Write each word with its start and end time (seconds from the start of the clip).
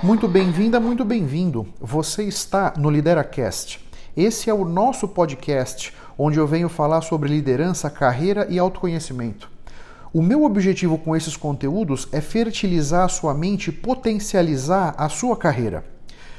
Muito 0.00 0.28
bem-vinda, 0.28 0.78
muito 0.78 1.04
bem-vindo. 1.04 1.66
Você 1.80 2.22
está 2.22 2.72
no 2.76 2.88
LideraCast. 2.88 3.84
Esse 4.16 4.48
é 4.48 4.54
o 4.54 4.64
nosso 4.64 5.08
podcast 5.08 5.92
onde 6.16 6.38
eu 6.38 6.46
venho 6.46 6.68
falar 6.68 7.00
sobre 7.00 7.28
liderança, 7.28 7.90
carreira 7.90 8.46
e 8.48 8.60
autoconhecimento. 8.60 9.50
O 10.12 10.22
meu 10.22 10.44
objetivo 10.44 10.98
com 10.98 11.16
esses 11.16 11.36
conteúdos 11.36 12.06
é 12.12 12.20
fertilizar 12.20 13.06
a 13.06 13.08
sua 13.08 13.34
mente 13.34 13.70
e 13.70 13.72
potencializar 13.72 14.94
a 14.96 15.08
sua 15.08 15.36
carreira. 15.36 15.84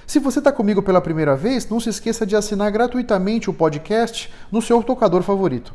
Se 0.07 0.19
você 0.19 0.39
está 0.39 0.53
comigo 0.53 0.81
pela 0.81 1.01
primeira 1.01 1.35
vez, 1.35 1.67
não 1.67 1.81
se 1.81 1.89
esqueça 1.89 2.25
de 2.25 2.37
assinar 2.37 2.71
gratuitamente 2.71 3.49
o 3.49 3.53
podcast 3.53 4.31
no 4.49 4.61
seu 4.61 4.81
tocador 4.81 5.21
favorito. 5.21 5.73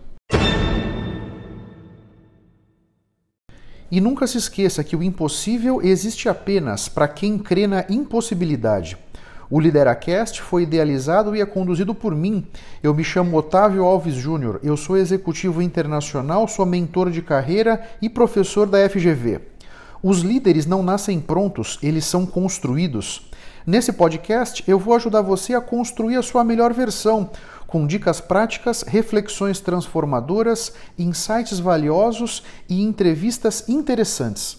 E 3.95 4.01
nunca 4.01 4.27
se 4.27 4.37
esqueça 4.39 4.83
que 4.83 4.97
o 4.97 5.05
impossível 5.05 5.80
existe 5.80 6.29
apenas 6.29 6.89
para 6.89 7.07
quem 7.07 7.39
crê 7.39 7.69
na 7.69 7.84
impossibilidade. 7.89 8.98
O 9.48 9.61
Lideracast 9.61 10.43
foi 10.43 10.65
idealizado 10.65 11.37
e 11.37 11.41
é 11.41 11.47
conduzido 11.47 11.95
por 11.95 12.12
mim. 12.12 12.45
Eu 12.83 12.93
me 12.93 13.05
chamo 13.05 13.37
Otávio 13.37 13.84
Alves 13.84 14.17
Júnior, 14.17 14.59
eu 14.65 14.77
sou 14.77 14.97
executivo 14.97 15.62
internacional, 15.62 16.48
sou 16.48 16.67
mentor 16.67 17.09
de 17.09 17.23
carreira 17.23 17.89
e 18.03 18.09
professor 18.09 18.67
da 18.67 18.79
FGV. 18.91 19.41
Os 20.03 20.23
líderes 20.23 20.67
não 20.67 20.83
nascem 20.83 21.20
prontos, 21.20 21.79
eles 21.81 22.05
são 22.05 22.27
construídos. 22.27 23.31
Nesse 23.65 23.92
podcast, 23.92 24.65
eu 24.67 24.77
vou 24.77 24.95
ajudar 24.95 25.23
você 25.23 25.55
a 25.55 25.61
construir 25.61 26.17
a 26.17 26.23
sua 26.23 26.42
melhor 26.42 26.73
versão, 26.73 27.31
com 27.74 27.88
dicas 27.88 28.20
práticas, 28.20 28.83
reflexões 28.83 29.59
transformadoras, 29.59 30.73
insights 30.96 31.59
valiosos 31.59 32.45
e 32.69 32.80
entrevistas 32.80 33.69
interessantes. 33.69 34.59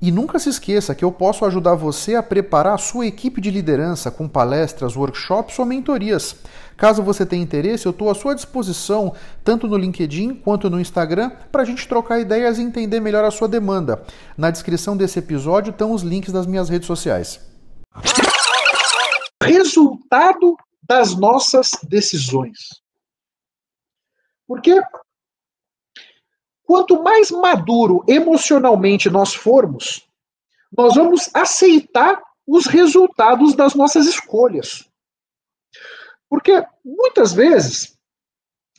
E 0.00 0.10
nunca 0.10 0.38
se 0.38 0.48
esqueça 0.48 0.94
que 0.94 1.04
eu 1.04 1.12
posso 1.12 1.44
ajudar 1.44 1.74
você 1.74 2.14
a 2.14 2.22
preparar 2.22 2.76
a 2.76 2.78
sua 2.78 3.06
equipe 3.06 3.38
de 3.38 3.50
liderança 3.50 4.10
com 4.10 4.26
palestras, 4.26 4.96
workshops 4.96 5.58
ou 5.58 5.66
mentorias. 5.66 6.36
Caso 6.74 7.02
você 7.02 7.26
tenha 7.26 7.42
interesse, 7.42 7.84
eu 7.84 7.90
estou 7.90 8.08
à 8.08 8.14
sua 8.14 8.34
disposição, 8.34 9.12
tanto 9.44 9.68
no 9.68 9.76
LinkedIn 9.76 10.36
quanto 10.36 10.70
no 10.70 10.80
Instagram, 10.80 11.30
para 11.52 11.60
a 11.60 11.66
gente 11.66 11.86
trocar 11.86 12.20
ideias 12.20 12.56
e 12.56 12.62
entender 12.62 13.00
melhor 13.00 13.22
a 13.22 13.30
sua 13.30 13.48
demanda. 13.48 14.00
Na 14.34 14.50
descrição 14.50 14.96
desse 14.96 15.18
episódio 15.18 15.72
estão 15.72 15.92
os 15.92 16.00
links 16.00 16.32
das 16.32 16.46
minhas 16.46 16.70
redes 16.70 16.86
sociais 16.86 17.54
resultado 19.46 20.56
das 20.82 21.16
nossas 21.16 21.70
decisões. 21.88 22.80
Porque 24.46 24.80
quanto 26.64 27.02
mais 27.02 27.30
maduro 27.30 28.04
emocionalmente 28.06 29.10
nós 29.10 29.34
formos, 29.34 30.08
nós 30.70 30.94
vamos 30.94 31.30
aceitar 31.34 32.22
os 32.46 32.66
resultados 32.66 33.54
das 33.54 33.74
nossas 33.74 34.06
escolhas. 34.06 34.88
Porque 36.28 36.64
muitas 36.84 37.32
vezes 37.32 37.96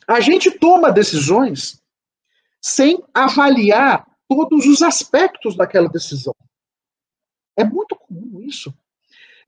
a 0.06 0.20
gente 0.20 0.50
toma 0.50 0.90
decisões 0.90 1.82
sem 2.62 3.02
avaliar 3.12 4.06
todos 4.26 4.66
os 4.66 4.82
aspectos 4.82 5.56
daquela 5.56 5.88
decisão. 5.88 6.34
É 7.56 7.64
muito 7.64 7.96
comum 7.96 8.40
isso. 8.40 8.72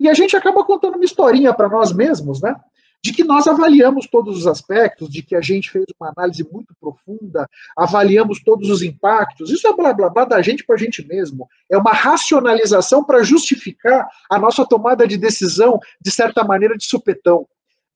E 0.00 0.08
a 0.08 0.14
gente 0.14 0.34
acaba 0.34 0.64
contando 0.64 0.96
uma 0.96 1.04
historinha 1.04 1.52
para 1.52 1.68
nós 1.68 1.92
mesmos, 1.92 2.40
né? 2.40 2.58
De 3.04 3.12
que 3.12 3.22
nós 3.22 3.46
avaliamos 3.46 4.06
todos 4.06 4.38
os 4.38 4.46
aspectos, 4.46 5.10
de 5.10 5.22
que 5.22 5.36
a 5.36 5.42
gente 5.42 5.70
fez 5.70 5.84
uma 5.98 6.12
análise 6.16 6.42
muito 6.50 6.74
profunda, 6.80 7.46
avaliamos 7.76 8.42
todos 8.42 8.70
os 8.70 8.82
impactos. 8.82 9.50
Isso 9.50 9.68
é 9.68 9.76
blá 9.76 9.92
blá 9.92 10.08
blá 10.08 10.24
da 10.24 10.40
gente 10.40 10.64
para 10.64 10.76
a 10.76 10.78
gente 10.78 11.06
mesmo. 11.06 11.46
É 11.70 11.76
uma 11.76 11.92
racionalização 11.92 13.04
para 13.04 13.22
justificar 13.22 14.08
a 14.30 14.38
nossa 14.38 14.66
tomada 14.66 15.06
de 15.06 15.18
decisão, 15.18 15.78
de 16.00 16.10
certa 16.10 16.42
maneira, 16.44 16.76
de 16.78 16.86
supetão. 16.86 17.46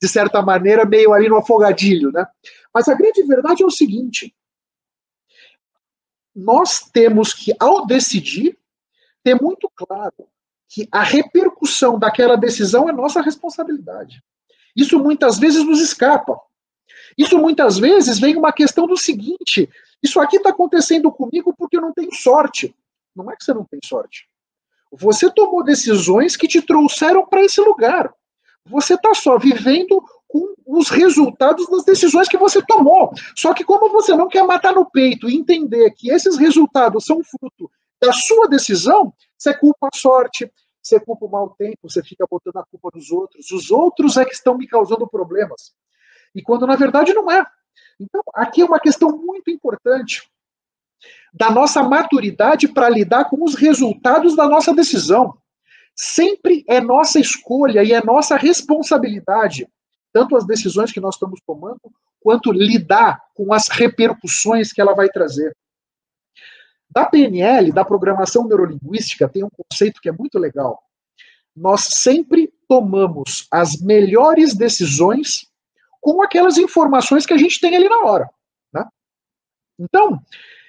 De 0.00 0.08
certa 0.08 0.42
maneira, 0.42 0.84
meio 0.84 1.14
ali 1.14 1.28
no 1.28 1.38
afogadilho, 1.38 2.12
né? 2.12 2.26
Mas 2.72 2.86
a 2.86 2.94
grande 2.94 3.22
verdade 3.22 3.62
é 3.62 3.66
o 3.66 3.70
seguinte: 3.70 4.34
nós 6.36 6.80
temos 6.80 7.32
que, 7.32 7.54
ao 7.58 7.86
decidir, 7.86 8.58
ter 9.22 9.40
muito 9.40 9.70
claro 9.74 10.28
que 10.74 10.88
a 10.90 11.04
repercussão 11.04 12.00
daquela 12.00 12.36
decisão 12.36 12.88
é 12.88 12.92
nossa 12.92 13.22
responsabilidade. 13.22 14.20
Isso 14.74 14.98
muitas 14.98 15.38
vezes 15.38 15.64
nos 15.64 15.80
escapa. 15.80 16.36
Isso 17.16 17.38
muitas 17.38 17.78
vezes 17.78 18.18
vem 18.18 18.36
uma 18.36 18.52
questão 18.52 18.84
do 18.84 18.96
seguinte: 18.96 19.70
isso 20.02 20.20
aqui 20.20 20.36
está 20.36 20.50
acontecendo 20.50 21.12
comigo 21.12 21.54
porque 21.56 21.76
eu 21.76 21.80
não 21.80 21.92
tenho 21.92 22.12
sorte. 22.12 22.74
Não 23.14 23.30
é 23.30 23.36
que 23.36 23.44
você 23.44 23.54
não 23.54 23.64
tem 23.64 23.78
sorte. 23.84 24.26
Você 24.90 25.30
tomou 25.30 25.62
decisões 25.62 26.36
que 26.36 26.48
te 26.48 26.60
trouxeram 26.60 27.24
para 27.24 27.44
esse 27.44 27.60
lugar. 27.60 28.12
Você 28.66 28.94
está 28.94 29.14
só 29.14 29.38
vivendo 29.38 30.02
com 30.26 30.54
os 30.66 30.88
resultados 30.88 31.68
das 31.70 31.84
decisões 31.84 32.26
que 32.26 32.36
você 32.36 32.60
tomou. 32.66 33.12
Só 33.36 33.54
que, 33.54 33.62
como 33.62 33.92
você 33.92 34.16
não 34.16 34.26
quer 34.26 34.42
matar 34.42 34.74
no 34.74 34.90
peito 34.90 35.30
e 35.30 35.36
entender 35.36 35.92
que 35.92 36.10
esses 36.10 36.36
resultados 36.36 37.04
são 37.04 37.22
fruto 37.22 37.70
da 38.02 38.12
sua 38.12 38.48
decisão, 38.48 39.14
você 39.38 39.54
culpa 39.54 39.88
a 39.92 39.96
sorte, 39.96 40.50
você 40.84 41.00
culpa 41.00 41.24
o 41.24 41.30
mau 41.30 41.50
tempo, 41.50 41.88
você 41.88 42.02
fica 42.02 42.26
botando 42.30 42.58
a 42.58 42.64
culpa 42.64 42.90
nos 42.94 43.10
outros. 43.10 43.50
Os 43.50 43.70
outros 43.70 44.16
é 44.18 44.24
que 44.24 44.34
estão 44.34 44.56
me 44.56 44.66
causando 44.66 45.08
problemas. 45.08 45.72
E 46.34 46.42
quando 46.42 46.66
na 46.66 46.76
verdade 46.76 47.14
não 47.14 47.30
é. 47.30 47.44
Então, 47.98 48.20
aqui 48.34 48.60
é 48.60 48.64
uma 48.64 48.78
questão 48.78 49.10
muito 49.10 49.50
importante 49.50 50.28
da 51.32 51.50
nossa 51.50 51.82
maturidade 51.82 52.68
para 52.68 52.88
lidar 52.88 53.30
com 53.30 53.42
os 53.42 53.54
resultados 53.54 54.36
da 54.36 54.46
nossa 54.46 54.74
decisão. 54.74 55.36
Sempre 55.96 56.64
é 56.68 56.80
nossa 56.80 57.18
escolha 57.18 57.82
e 57.82 57.92
é 57.92 58.04
nossa 58.04 58.36
responsabilidade, 58.36 59.66
tanto 60.12 60.36
as 60.36 60.46
decisões 60.46 60.92
que 60.92 61.00
nós 61.00 61.14
estamos 61.14 61.40
tomando, 61.46 61.80
quanto 62.20 62.52
lidar 62.52 63.22
com 63.34 63.52
as 63.52 63.68
repercussões 63.68 64.72
que 64.72 64.80
ela 64.80 64.94
vai 64.94 65.08
trazer. 65.08 65.56
Da 66.90 67.04
PNL, 67.04 67.72
da 67.72 67.84
programação 67.84 68.46
neurolinguística, 68.46 69.28
tem 69.28 69.44
um 69.44 69.50
conceito 69.50 70.00
que 70.00 70.08
é 70.08 70.12
muito 70.12 70.38
legal. 70.38 70.82
Nós 71.56 71.82
sempre 71.82 72.52
tomamos 72.68 73.46
as 73.50 73.80
melhores 73.80 74.54
decisões 74.54 75.46
com 76.00 76.22
aquelas 76.22 76.58
informações 76.58 77.24
que 77.24 77.32
a 77.32 77.38
gente 77.38 77.60
tem 77.60 77.74
ali 77.74 77.88
na 77.88 78.04
hora. 78.04 78.28
Né? 78.72 78.84
Então, 79.78 80.20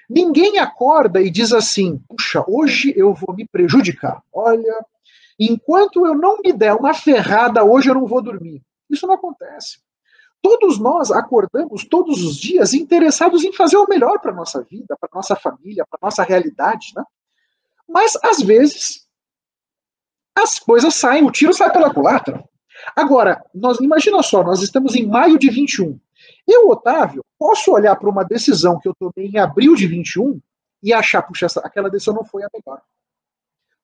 ninguém 0.08 0.58
acorda 0.58 1.20
e 1.20 1.30
diz 1.30 1.52
assim: 1.52 1.98
puxa, 2.08 2.44
hoje 2.46 2.92
eu 2.96 3.12
vou 3.12 3.34
me 3.34 3.46
prejudicar. 3.46 4.22
Olha, 4.32 4.74
enquanto 5.38 6.06
eu 6.06 6.14
não 6.14 6.38
me 6.38 6.52
der 6.52 6.74
uma 6.74 6.94
ferrada, 6.94 7.64
hoje 7.64 7.90
eu 7.90 7.94
não 7.94 8.06
vou 8.06 8.22
dormir. 8.22 8.62
Isso 8.88 9.06
não 9.06 9.14
acontece. 9.14 9.78
Todos 10.42 10.78
nós 10.78 11.10
acordamos 11.10 11.84
todos 11.84 12.22
os 12.22 12.36
dias 12.36 12.72
interessados 12.72 13.42
em 13.44 13.52
fazer 13.52 13.76
o 13.76 13.88
melhor 13.88 14.20
para 14.20 14.32
nossa 14.32 14.62
vida, 14.62 14.96
para 15.00 15.10
nossa 15.12 15.34
família, 15.34 15.84
para 15.88 15.98
nossa 16.00 16.22
realidade, 16.22 16.92
né? 16.94 17.02
Mas, 17.88 18.16
às 18.22 18.40
vezes, 18.40 19.06
as 20.36 20.58
coisas 20.58 20.94
saem, 20.94 21.24
o 21.24 21.30
tiro 21.30 21.52
sai 21.52 21.72
pela 21.72 21.92
culatra. 21.92 22.44
Agora, 22.94 23.44
nós 23.54 23.78
imagina 23.80 24.22
só, 24.22 24.42
nós 24.42 24.62
estamos 24.62 24.94
em 24.94 25.06
maio 25.06 25.38
de 25.38 25.50
21. 25.50 25.98
Eu, 26.46 26.68
Otávio, 26.68 27.24
posso 27.38 27.72
olhar 27.72 27.96
para 27.96 28.10
uma 28.10 28.24
decisão 28.24 28.78
que 28.78 28.88
eu 28.88 28.94
tomei 28.94 29.30
em 29.30 29.38
abril 29.38 29.74
de 29.74 29.86
21 29.86 30.40
e 30.82 30.92
achar, 30.92 31.22
puxa, 31.22 31.46
aquela 31.64 31.90
decisão 31.90 32.14
não 32.14 32.24
foi 32.24 32.44
a 32.44 32.48
melhor. 32.52 32.80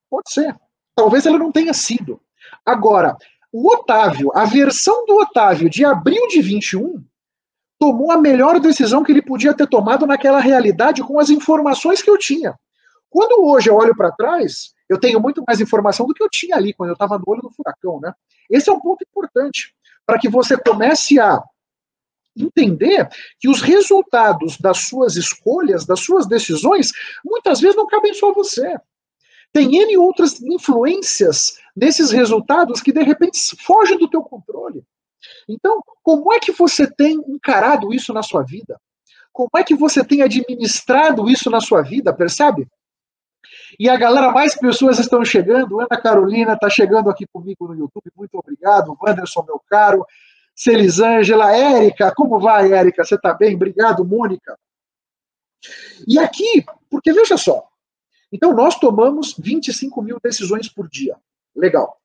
Pode 0.09 0.31
ser. 0.31 0.55
Talvez 0.95 1.25
ela 1.25 1.39
não 1.39 1.51
tenha 1.51 1.73
sido. 1.73 2.21
Agora, 2.65 3.17
o 3.53 3.71
Otávio, 3.71 4.31
a 4.33 4.45
versão 4.45 5.05
do 5.05 5.15
Otávio 5.15 5.69
de 5.69 5.85
abril 5.85 6.27
de 6.27 6.41
21, 6.41 7.05
tomou 7.77 8.11
a 8.11 8.17
melhor 8.17 8.59
decisão 8.59 9.03
que 9.03 9.11
ele 9.11 9.21
podia 9.21 9.53
ter 9.53 9.67
tomado 9.67 10.07
naquela 10.07 10.39
realidade 10.39 11.03
com 11.03 11.19
as 11.19 11.29
informações 11.29 12.01
que 12.01 12.09
eu 12.09 12.17
tinha. 12.17 12.57
Quando 13.11 13.45
hoje 13.45 13.69
eu 13.69 13.75
olho 13.75 13.95
para 13.95 14.11
trás, 14.11 14.73
eu 14.89 14.99
tenho 14.99 15.19
muito 15.19 15.43
mais 15.45 15.61
informação 15.61 16.07
do 16.07 16.15
que 16.15 16.23
eu 16.23 16.29
tinha 16.31 16.55
ali 16.55 16.73
quando 16.73 16.89
eu 16.89 16.93
estava 16.93 17.19
no 17.19 17.23
olho 17.27 17.43
do 17.43 17.51
furacão, 17.51 17.99
né? 18.01 18.11
Esse 18.49 18.71
é 18.71 18.73
um 18.73 18.79
ponto 18.79 19.05
importante 19.07 19.75
para 20.03 20.17
que 20.17 20.27
você 20.27 20.57
comece 20.57 21.19
a 21.19 21.39
entender 22.35 23.07
que 23.39 23.47
os 23.47 23.61
resultados 23.61 24.57
das 24.57 24.87
suas 24.87 25.15
escolhas, 25.15 25.85
das 25.85 25.99
suas 25.99 26.25
decisões, 26.25 26.91
muitas 27.23 27.61
vezes 27.61 27.75
não 27.75 27.85
cabem 27.85 28.15
só 28.15 28.31
a 28.31 28.33
você. 28.33 28.75
Tem 29.53 29.75
N 29.75 29.97
outras 29.97 30.41
influências 30.41 31.59
nesses 31.75 32.11
resultados 32.11 32.81
que 32.81 32.91
de 32.91 33.03
repente 33.03 33.39
fogem 33.63 33.97
do 33.97 34.09
teu 34.09 34.23
controle. 34.23 34.83
Então, 35.47 35.81
como 36.01 36.33
é 36.33 36.39
que 36.39 36.51
você 36.51 36.89
tem 36.89 37.13
encarado 37.27 37.93
isso 37.93 38.11
na 38.11 38.23
sua 38.23 38.41
vida? 38.43 38.79
Como 39.31 39.49
é 39.55 39.63
que 39.63 39.75
você 39.75 40.03
tem 40.03 40.21
administrado 40.21 41.29
isso 41.29 41.49
na 41.49 41.61
sua 41.61 41.81
vida, 41.81 42.13
percebe? 42.13 42.67
E 43.79 43.89
a 43.89 43.95
galera, 43.95 44.31
mais 44.31 44.55
pessoas 44.55 44.99
estão 44.99 45.23
chegando. 45.25 45.79
Ana 45.79 46.01
Carolina 46.01 46.53
está 46.53 46.69
chegando 46.69 47.09
aqui 47.09 47.25
comigo 47.31 47.67
no 47.67 47.73
YouTube. 47.73 48.11
Muito 48.15 48.37
obrigado. 48.37 48.95
Wanderson, 49.01 49.43
meu 49.43 49.61
caro. 49.67 50.05
Celisângela, 50.55 51.55
Érica, 51.55 52.13
como 52.15 52.39
vai, 52.39 52.73
Érica? 52.73 53.03
Você 53.03 53.15
está 53.15 53.33
bem? 53.33 53.55
Obrigado, 53.55 54.05
Mônica. 54.05 54.57
E 56.07 56.19
aqui, 56.19 56.63
porque 56.89 57.11
veja 57.11 57.37
só, 57.37 57.67
Então, 58.33 58.51
nós 58.51 58.79
tomamos 58.79 59.35
25 59.37 60.01
mil 60.01 60.17
decisões 60.21 60.67
por 60.67 60.89
dia. 60.89 61.15
Legal. 61.55 62.01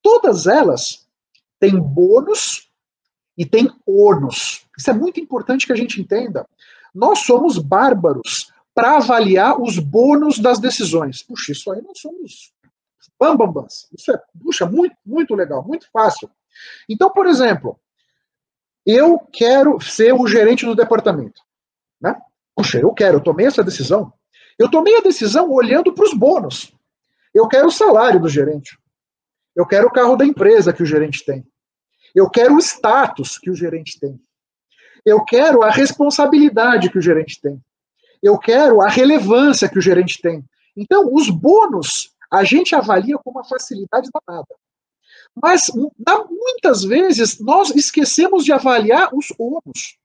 Todas 0.00 0.46
elas 0.46 1.08
têm 1.58 1.80
bônus 1.80 2.70
e 3.36 3.44
têm 3.44 3.68
ônus. 3.84 4.64
Isso 4.78 4.88
é 4.88 4.94
muito 4.94 5.18
importante 5.18 5.66
que 5.66 5.72
a 5.72 5.76
gente 5.76 6.00
entenda. 6.00 6.48
Nós 6.94 7.20
somos 7.20 7.58
bárbaros 7.58 8.52
para 8.72 8.98
avaliar 8.98 9.60
os 9.60 9.80
bônus 9.80 10.38
das 10.38 10.60
decisões. 10.60 11.24
Puxa, 11.24 11.50
isso 11.50 11.72
aí 11.72 11.82
nós 11.82 11.98
somos 11.98 12.52
bambambans. 13.18 13.88
Isso 13.92 14.12
é, 14.12 14.22
puxa, 14.40 14.64
muito, 14.64 14.96
muito 15.04 15.34
legal, 15.34 15.66
muito 15.66 15.90
fácil. 15.90 16.30
Então, 16.88 17.10
por 17.10 17.26
exemplo, 17.26 17.80
eu 18.86 19.18
quero 19.32 19.80
ser 19.80 20.14
o 20.14 20.24
gerente 20.28 20.64
do 20.64 20.76
departamento. 20.76 21.42
Né? 22.00 22.14
Puxa, 22.54 22.78
eu 22.78 22.92
quero, 22.92 23.16
eu 23.16 23.22
tomei 23.22 23.46
essa 23.46 23.64
decisão. 23.64 24.12
Eu 24.58 24.70
tomei 24.70 24.96
a 24.96 25.00
decisão 25.00 25.50
olhando 25.50 25.92
para 25.92 26.04
os 26.04 26.12
bônus. 26.12 26.74
Eu 27.32 27.46
quero 27.46 27.68
o 27.68 27.72
salário 27.72 28.20
do 28.20 28.28
gerente. 28.28 28.76
Eu 29.54 29.66
quero 29.66 29.86
o 29.86 29.92
carro 29.92 30.16
da 30.16 30.24
empresa 30.24 30.72
que 30.72 30.82
o 30.82 30.86
gerente 30.86 31.24
tem. 31.24 31.46
Eu 32.14 32.28
quero 32.28 32.56
o 32.56 32.58
status 32.58 33.38
que 33.38 33.50
o 33.50 33.54
gerente 33.54 33.98
tem. 34.00 34.20
Eu 35.04 35.24
quero 35.24 35.62
a 35.62 35.70
responsabilidade 35.70 36.90
que 36.90 36.98
o 36.98 37.02
gerente 37.02 37.40
tem. 37.40 37.62
Eu 38.22 38.38
quero 38.38 38.80
a 38.80 38.88
relevância 38.88 39.68
que 39.68 39.78
o 39.78 39.82
gerente 39.82 40.20
tem. 40.20 40.44
Então, 40.76 41.12
os 41.12 41.30
bônus 41.30 42.14
a 42.30 42.44
gente 42.44 42.74
avalia 42.74 43.16
com 43.18 43.30
uma 43.30 43.44
facilidade 43.44 44.10
danada. 44.12 44.54
Mas 45.34 45.70
muitas 45.74 46.82
vezes 46.82 47.38
nós 47.38 47.70
esquecemos 47.70 48.44
de 48.44 48.52
avaliar 48.52 49.10
os 49.14 49.32
ônus. 49.38 49.96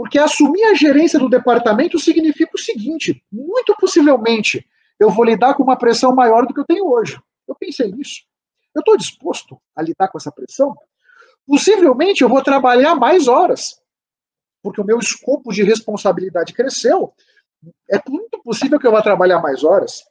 Porque 0.00 0.18
assumir 0.18 0.64
a 0.64 0.72
gerência 0.72 1.18
do 1.18 1.28
departamento 1.28 1.98
significa 1.98 2.52
o 2.54 2.58
seguinte: 2.58 3.22
muito 3.30 3.76
possivelmente 3.78 4.66
eu 4.98 5.10
vou 5.10 5.26
lidar 5.26 5.52
com 5.52 5.62
uma 5.62 5.76
pressão 5.76 6.14
maior 6.14 6.46
do 6.46 6.54
que 6.54 6.60
eu 6.60 6.64
tenho 6.64 6.86
hoje. 6.90 7.20
Eu 7.46 7.54
pensei 7.54 7.92
nisso. 7.92 8.22
Eu 8.74 8.80
estou 8.80 8.96
disposto 8.96 9.60
a 9.76 9.82
lidar 9.82 10.08
com 10.08 10.16
essa 10.16 10.32
pressão? 10.32 10.74
Possivelmente 11.46 12.22
eu 12.22 12.30
vou 12.30 12.42
trabalhar 12.42 12.94
mais 12.94 13.28
horas, 13.28 13.78
porque 14.62 14.80
o 14.80 14.86
meu 14.86 14.98
escopo 14.98 15.52
de 15.52 15.62
responsabilidade 15.62 16.54
cresceu. 16.54 17.12
É 17.90 18.00
muito 18.08 18.42
possível 18.42 18.80
que 18.80 18.86
eu 18.86 18.92
vá 18.92 19.02
trabalhar 19.02 19.42
mais 19.42 19.62
horas. 19.64 20.02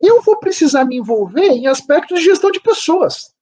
Eu 0.00 0.22
vou 0.22 0.38
precisar 0.38 0.84
me 0.84 0.98
envolver 0.98 1.48
em 1.48 1.66
aspectos 1.66 2.20
de 2.20 2.26
gestão 2.26 2.52
de 2.52 2.60
pessoas, 2.60 3.34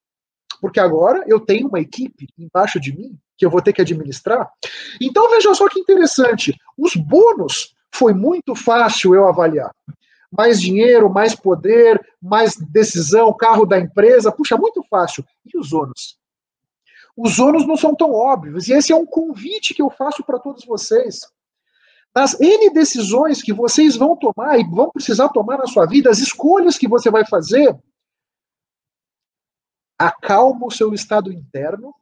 porque 0.63 0.81
agora 0.81 1.23
eu 1.27 1.39
tenho 1.41 1.69
uma 1.69 1.81
equipe 1.81 2.27
embaixo 2.39 2.81
de 2.81 2.97
mim 2.97 3.21
que 3.37 3.45
eu 3.45 3.51
vou 3.51 3.63
ter 3.63 3.73
que 3.73 3.83
administrar. 3.83 4.51
Então 5.01 5.31
veja 5.31 5.55
só 5.55 5.69
que 5.69 5.81
interessante, 5.81 6.57
os 6.77 6.95
bônus 6.95 7.75
foi 7.93 8.13
muito 8.13 8.55
fácil 8.55 9.15
eu 9.15 9.27
avaliar. 9.29 9.75
Mais 10.31 10.61
dinheiro, 10.61 11.09
mais 11.09 11.35
poder, 11.35 12.05
mais 12.21 12.57
decisão, 12.57 13.33
carro 13.33 13.65
da 13.65 13.79
empresa, 13.79 14.33
puxa, 14.33 14.57
muito 14.57 14.83
fácil. 14.91 15.25
E 15.47 15.57
os 15.57 15.73
ônus? 15.73 16.19
Os 17.17 17.39
ônus 17.39 17.65
não 17.67 17.77
são 17.77 17.95
tão 17.95 18.13
óbvios, 18.13 18.67
e 18.67 18.73
esse 18.73 18.93
é 18.93 18.97
um 18.97 19.07
convite 19.07 19.73
que 19.73 19.81
eu 19.81 19.89
faço 19.89 20.25
para 20.25 20.41
todos 20.41 20.65
vocês. 20.65 21.21
Nas 22.13 22.39
N 22.41 22.71
decisões 22.71 23.43
que 23.43 23.53
vocês 23.53 23.97
vão 23.97 24.17
tomar 24.17 24.59
e 24.59 24.65
vão 24.65 24.91
precisar 24.91 25.29
tomar 25.29 25.59
na 25.59 25.67
sua 25.67 25.87
vida, 25.87 26.11
as 26.11 26.19
escolhas 26.19 26.77
que 26.77 26.89
você 26.89 27.11
vai 27.11 27.25
fazer, 27.25 27.77
acalma 29.97 30.67
o 30.67 30.71
seu 30.71 30.93
estado 30.93 31.33
interno 31.33 31.95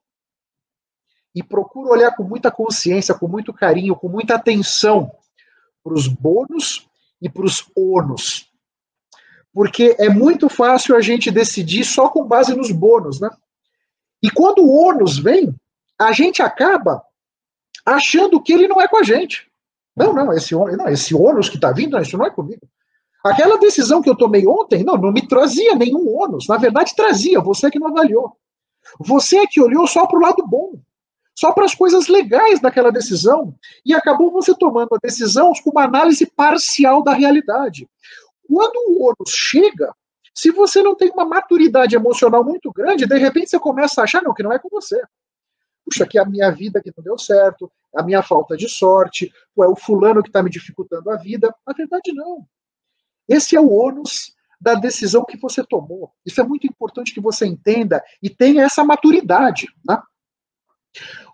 e 1.35 1.43
procura 1.43 1.91
olhar 1.91 2.15
com 2.15 2.23
muita 2.23 2.51
consciência, 2.51 3.15
com 3.15 3.27
muito 3.27 3.53
carinho, 3.53 3.97
com 3.97 4.09
muita 4.09 4.35
atenção 4.35 5.11
para 5.83 5.95
os 5.95 6.07
bônus 6.07 6.89
e 7.21 7.29
para 7.29 7.45
os 7.45 7.65
ônus. 7.77 8.51
Porque 9.53 9.97
é 9.99 10.09
muito 10.09 10.49
fácil 10.49 10.97
a 10.97 11.01
gente 11.01 11.31
decidir 11.31 11.85
só 11.85 12.09
com 12.09 12.25
base 12.25 12.55
nos 12.55 12.71
bônus, 12.71 13.21
né? 13.21 13.31
E 14.23 14.31
quando 14.31 14.61
o 14.61 14.73
ônus 14.73 15.19
vem, 15.19 15.55
a 15.99 16.13
gente 16.13 16.43
acaba 16.43 17.03
achando 17.85 18.41
que 18.41 18.53
ele 18.53 18.69
não 18.69 18.81
é 18.81 18.87
com 18.87 18.99
a 18.99 19.03
gente. 19.03 19.51
Não, 19.97 20.13
não, 20.13 20.33
esse, 20.33 20.55
não, 20.55 20.89
esse 20.89 21.15
ônus 21.15 21.49
que 21.49 21.57
está 21.57 21.73
vindo, 21.73 21.99
isso 21.99 22.17
não 22.17 22.25
é 22.25 22.31
comigo. 22.31 22.67
Aquela 23.25 23.59
decisão 23.59 24.01
que 24.01 24.09
eu 24.09 24.17
tomei 24.17 24.47
ontem, 24.47 24.83
não, 24.83 24.97
não 24.97 25.13
me 25.13 25.27
trazia 25.27 25.75
nenhum 25.75 26.09
ônus. 26.09 26.47
Na 26.49 26.57
verdade, 26.57 26.95
trazia, 26.95 27.41
você 27.41 27.71
que 27.71 27.79
não 27.79 27.89
avaliou. 27.89 28.37
Você 28.99 29.39
é 29.39 29.47
que 29.47 29.61
olhou 29.61 29.87
só 29.87 30.07
para 30.07 30.19
o 30.19 30.23
lado 30.23 30.47
bom 30.47 30.73
só 31.35 31.53
para 31.53 31.65
as 31.65 31.75
coisas 31.75 32.09
legais 32.09 32.61
daquela 32.61 32.93
decisão 32.93 33.55
e 33.85 33.95
acabou 33.95 34.31
você 34.31 34.55
tomando 34.55 34.95
a 34.95 34.99
decisão 35.03 35.53
com 35.65 35.71
uma 35.71 35.85
análise 35.85 36.27
parcial 36.27 37.03
da 37.03 37.13
realidade. 37.13 37.89
Quando 38.47 38.77
o 38.89 39.03
ônus 39.03 39.31
chega, 39.31 39.95
se 40.35 40.51
você 40.51 40.83
não 40.83 40.95
tem 40.95 41.11
uma 41.11 41.25
maturidade 41.25 41.95
emocional 41.95 42.45
muito 42.45 42.73
grande, 42.73 43.07
de 43.07 43.19
repente 43.19 43.51
você 43.51 43.59
começa 43.59 44.01
a 44.01 44.05
achar 44.05 44.23
não, 44.23 44.35
que 44.35 44.43
não 44.43 44.53
é 44.53 44.59
com 44.59 44.69
você. 44.69 45.01
Puxa, 45.85 46.07
que 46.07 46.19
a 46.19 46.25
minha 46.25 46.51
vida 46.51 46.81
que 46.81 46.93
não 46.97 47.03
deu 47.03 47.19
certo, 47.19 47.71
a 47.95 48.03
minha 48.03 48.23
falta 48.23 48.57
de 48.57 48.69
sorte, 48.69 49.33
ou 49.57 49.65
é 49.65 49.69
o 49.69 49.77
fulano 49.77 50.23
que 50.23 50.29
está 50.29 50.43
me 50.43 50.51
dificultando 50.51 51.11
a 51.11 51.17
vida. 51.17 51.55
Na 51.67 51.73
verdade, 51.73 52.13
não. 52.13 52.47
Esse 53.29 53.57
é 53.57 53.61
o 53.61 53.71
ônus 53.71 54.35
da 54.61 54.75
decisão 54.75 55.25
que 55.25 55.37
você 55.37 55.65
tomou. 55.65 56.13
Isso 56.25 56.41
é 56.41 56.45
muito 56.45 56.67
importante 56.67 57.13
que 57.13 57.21
você 57.21 57.47
entenda 57.47 58.03
e 58.23 58.31
tenha 58.31 58.63
essa 58.63 58.85
maturidade. 58.85 59.67
Tá? 59.85 60.03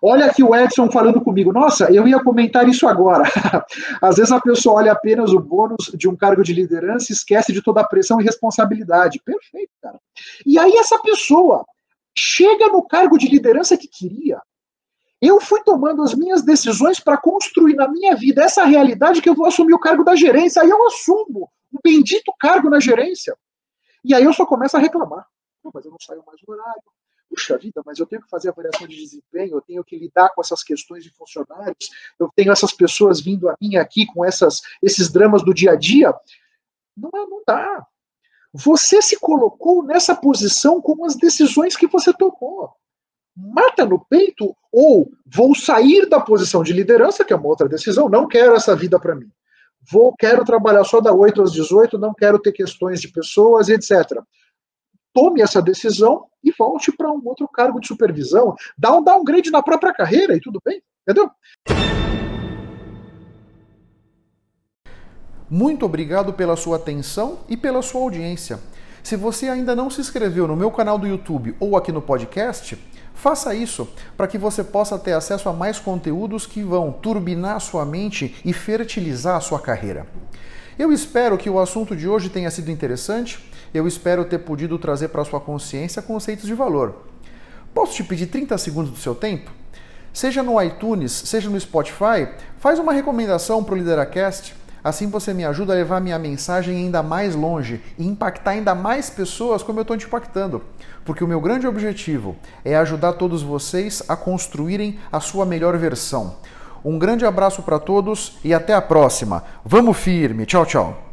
Olha 0.01 0.27
aqui 0.27 0.41
o 0.41 0.55
Edson 0.55 0.89
falando 0.89 1.21
comigo. 1.21 1.51
Nossa, 1.51 1.91
eu 1.91 2.07
ia 2.07 2.23
comentar 2.23 2.67
isso 2.67 2.87
agora. 2.87 3.23
Às 4.01 4.15
vezes 4.15 4.31
a 4.31 4.39
pessoa 4.39 4.75
olha 4.75 4.91
apenas 4.91 5.31
o 5.31 5.39
bônus 5.39 5.91
de 5.93 6.07
um 6.07 6.15
cargo 6.15 6.43
de 6.43 6.53
liderança 6.53 7.11
e 7.11 7.15
esquece 7.15 7.51
de 7.51 7.61
toda 7.61 7.81
a 7.81 7.87
pressão 7.87 8.19
e 8.21 8.23
responsabilidade. 8.23 9.21
Perfeito, 9.23 9.71
cara. 9.81 9.99
E 10.45 10.57
aí 10.57 10.73
essa 10.77 10.97
pessoa 10.99 11.65
chega 12.17 12.67
no 12.67 12.87
cargo 12.87 13.17
de 13.17 13.27
liderança 13.27 13.77
que 13.77 13.87
queria. 13.87 14.41
Eu 15.21 15.41
fui 15.41 15.61
tomando 15.63 16.01
as 16.01 16.13
minhas 16.13 16.41
decisões 16.41 16.99
para 16.99 17.17
construir 17.17 17.75
na 17.75 17.89
minha 17.89 18.15
vida 18.15 18.41
essa 18.41 18.63
realidade 18.63 19.21
que 19.21 19.29
eu 19.29 19.35
vou 19.35 19.45
assumir 19.45 19.73
o 19.73 19.79
cargo 19.79 20.03
da 20.03 20.15
gerência. 20.15 20.61
Aí 20.61 20.69
eu 20.69 20.87
assumo 20.87 21.49
o 21.73 21.79
bendito 21.83 22.33
cargo 22.39 22.69
na 22.69 22.79
gerência. 22.79 23.35
E 24.03 24.13
aí 24.13 24.23
eu 24.23 24.31
só 24.31 24.45
começo 24.45 24.77
a 24.77 24.79
reclamar. 24.79 25.25
mas 25.73 25.83
eu 25.83 25.91
não 25.91 25.97
saio 25.99 26.23
mais 26.25 26.39
do 26.41 26.53
horário, 26.53 26.81
puxa 27.29 27.57
vida, 27.57 27.81
mas 27.85 27.99
eu 27.99 28.05
tenho 28.05 28.21
que 28.21 28.29
fazer 28.29 28.49
avaliação 28.49 28.87
de 28.87 28.95
desempenho, 28.95 29.55
eu 29.55 29.61
tenho 29.61 29.83
que 29.83 29.97
lidar 29.97 30.29
com 30.29 30.41
essas 30.41 30.63
questões 30.63 31.03
de 31.03 31.11
funcionários, 31.11 31.89
eu 32.19 32.29
tenho 32.35 32.51
essas 32.51 32.73
pessoas 32.73 33.21
vindo 33.21 33.47
a 33.47 33.55
mim 33.61 33.75
aqui 33.75 34.05
com 34.07 34.25
essas, 34.25 34.61
esses 34.81 35.11
dramas 35.11 35.43
do 35.43 35.53
dia 35.53 35.71
a 35.71 35.75
dia. 35.75 36.13
Não, 36.97 37.09
é, 37.13 37.25
não 37.27 37.43
dá. 37.45 37.85
Você 38.51 39.01
se 39.01 39.17
colocou 39.19 39.83
nessa 39.83 40.15
posição 40.15 40.81
com 40.81 41.05
as 41.05 41.15
decisões 41.15 41.77
que 41.77 41.87
você 41.87 42.11
tomou. 42.11 42.73
Mata 43.37 43.85
no 43.85 44.03
peito 44.05 44.55
ou 44.71 45.11
vou 45.25 45.55
sair 45.55 46.09
da 46.09 46.19
posição 46.19 46.63
de 46.63 46.73
liderança, 46.73 47.23
que 47.23 47.31
é 47.31 47.35
uma 47.35 47.47
outra 47.47 47.69
decisão, 47.69 48.09
não 48.09 48.27
quero 48.27 48.55
essa 48.55 48.75
vida 48.75 48.99
para 48.99 49.15
mim. 49.15 49.31
Vou, 49.89 50.13
quero 50.17 50.43
trabalhar 50.43 50.83
só 50.83 50.99
da 50.99 51.13
8 51.13 51.41
às 51.41 51.53
18, 51.53 51.97
não 51.97 52.13
quero 52.13 52.37
ter 52.37 52.51
questões 52.51 52.99
de 52.99 53.07
pessoas, 53.07 53.69
etc 53.69 54.19
tome 55.19 55.41
essa 55.41 55.61
decisão 55.61 56.27
e 56.41 56.49
volte 56.57 56.93
para 56.95 57.11
um 57.11 57.21
outro 57.25 57.45
cargo 57.49 57.81
de 57.81 57.87
supervisão. 57.87 58.55
Dá 58.77 58.95
um 58.95 59.03
downgrade 59.03 59.51
na 59.51 59.61
própria 59.61 59.93
carreira 59.93 60.33
e 60.33 60.39
tudo 60.39 60.61
bem, 60.63 60.81
entendeu? 61.05 61.29
Muito 65.49 65.85
obrigado 65.85 66.31
pela 66.31 66.55
sua 66.55 66.77
atenção 66.77 67.39
e 67.49 67.57
pela 67.57 67.81
sua 67.81 68.01
audiência. 68.01 68.61
Se 69.03 69.17
você 69.17 69.49
ainda 69.49 69.75
não 69.75 69.89
se 69.89 69.99
inscreveu 69.99 70.47
no 70.47 70.55
meu 70.55 70.71
canal 70.71 70.97
do 70.97 71.07
YouTube 71.07 71.53
ou 71.59 71.75
aqui 71.75 71.91
no 71.91 72.01
podcast, 72.01 72.77
faça 73.13 73.53
isso 73.53 73.89
para 74.15 74.27
que 74.27 74.37
você 74.37 74.63
possa 74.63 74.97
ter 74.97 75.11
acesso 75.11 75.49
a 75.49 75.53
mais 75.53 75.79
conteúdos 75.79 76.45
que 76.45 76.63
vão 76.63 76.93
turbinar 76.93 77.59
sua 77.59 77.83
mente 77.83 78.35
e 78.45 78.53
fertilizar 78.53 79.35
a 79.35 79.41
sua 79.41 79.59
carreira. 79.59 80.07
Eu 80.77 80.93
espero 80.93 81.37
que 81.37 81.49
o 81.49 81.59
assunto 81.59 81.93
de 81.93 82.07
hoje 82.07 82.29
tenha 82.29 82.49
sido 82.49 82.71
interessante 82.71 83.48
eu 83.73 83.87
espero 83.87 84.25
ter 84.25 84.39
podido 84.39 84.77
trazer 84.77 85.09
para 85.09 85.25
sua 85.25 85.39
consciência 85.39 86.01
conceitos 86.01 86.45
de 86.45 86.53
valor. 86.53 87.03
Posso 87.73 87.93
te 87.93 88.03
pedir 88.03 88.27
30 88.27 88.57
segundos 88.57 88.91
do 88.91 88.97
seu 88.97 89.13
tempo? 89.13 89.51
Seja 90.11 90.41
no 90.41 90.61
iTunes, 90.61 91.11
seja 91.11 91.49
no 91.49 91.59
Spotify, 91.59 92.27
faz 92.57 92.79
uma 92.79 92.93
recomendação 92.93 93.63
para 93.63 93.75
o 93.75 93.77
Lideracast. 93.77 94.55
Assim 94.83 95.07
você 95.07 95.33
me 95.33 95.45
ajuda 95.45 95.73
a 95.73 95.75
levar 95.75 95.99
minha 95.99 96.17
mensagem 96.17 96.75
ainda 96.75 97.03
mais 97.03 97.35
longe 97.35 97.81
e 97.97 98.07
impactar 98.07 98.51
ainda 98.51 98.73
mais 98.73 99.09
pessoas 99.09 99.61
como 99.61 99.79
eu 99.79 99.81
estou 99.83 99.97
te 99.97 100.05
impactando. 100.05 100.63
Porque 101.03 101.23
o 101.23 101.27
meu 101.27 101.41
grande 101.41 101.67
objetivo 101.67 102.35
é 102.63 102.75
ajudar 102.75 103.13
todos 103.13 103.43
vocês 103.43 104.01
a 104.07 104.15
construírem 104.15 104.99
a 105.11 105.19
sua 105.19 105.45
melhor 105.45 105.77
versão. 105.77 106.37
Um 106.83 106.97
grande 106.97 107.25
abraço 107.25 107.61
para 107.61 107.77
todos 107.77 108.37
e 108.43 108.53
até 108.53 108.73
a 108.73 108.81
próxima. 108.81 109.43
Vamos 109.65 109.97
firme. 109.97 110.45
Tchau, 110.45 110.65
tchau. 110.65 111.08